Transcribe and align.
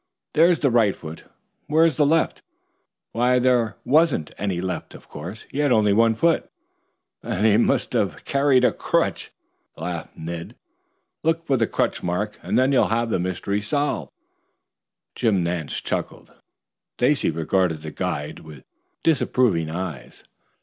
"There's 0.33 0.57
the 0.61 0.71
right 0.71 0.95
foot. 0.95 1.25
Where's 1.67 1.97
the 1.97 2.07
left? 2.07 2.41
Why 3.11 3.37
there 3.37 3.77
wasn't 3.85 4.33
any 4.35 4.59
left, 4.59 4.95
of 4.95 5.07
course. 5.07 5.45
He 5.51 5.59
had 5.59 5.71
only 5.71 5.93
one 5.93 6.15
foot." 6.15 6.49
"Then 7.21 7.45
he 7.45 7.57
must 7.63 7.93
have 7.93 8.25
carried 8.25 8.63
a 8.63 8.71
crutch," 8.73 9.31
laughed 9.77 10.17
Ned. 10.17 10.55
"Look 11.21 11.45
for 11.45 11.55
the 11.55 11.67
crutch 11.67 12.01
mark 12.01 12.39
and 12.41 12.57
then 12.57 12.71
you'll 12.71 12.87
have 12.87 13.11
the 13.11 13.19
mystery 13.19 13.61
solved." 13.61 14.09
Jim 15.13 15.43
Nance 15.43 15.79
chuckled. 15.79 16.33
Stacy 16.97 17.29
regarded 17.29 17.81
the 17.83 17.91
guide 17.91 18.39
with 18.39 18.63
disapproving 19.03 19.69
eyes. 19.69 20.23